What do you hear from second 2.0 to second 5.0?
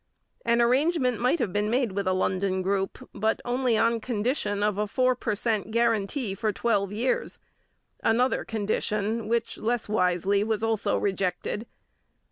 a London group, but only on condition of a